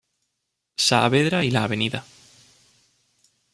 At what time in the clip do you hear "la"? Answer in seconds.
1.51-1.63